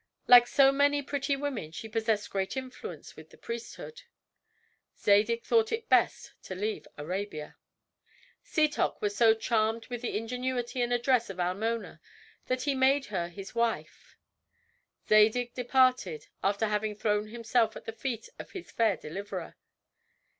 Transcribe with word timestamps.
Like 0.25 0.47
so 0.47 0.71
many 0.71 1.03
pretty 1.03 1.35
women 1.35 1.71
she 1.71 1.87
possessed 1.87 2.31
great 2.31 2.57
influence 2.57 3.15
with 3.15 3.29
the 3.29 3.37
priesthood. 3.37 4.01
Zadig 4.97 5.43
thought 5.43 5.71
it 5.71 5.89
best 5.89 6.33
to 6.41 6.55
leave 6.55 6.87
Arabia. 6.97 7.55
Setoc 8.43 8.99
was 8.99 9.15
so 9.15 9.35
charmed 9.35 9.85
with 9.89 10.01
the 10.01 10.17
ingenuity 10.17 10.81
and 10.81 10.91
address 10.91 11.29
of 11.29 11.39
Almona 11.39 12.01
that 12.47 12.63
he 12.63 12.73
made 12.73 13.05
her 13.13 13.27
his 13.29 13.53
wife. 13.53 14.17
Zadig 15.07 15.53
departed, 15.53 16.29
after 16.43 16.65
having 16.65 16.95
thrown 16.95 17.27
himself 17.27 17.75
at 17.75 17.85
the 17.85 17.93
feet 17.93 18.27
of 18.39 18.53
his 18.53 18.71
fair 18.71 18.97
deliverer. 18.97 19.55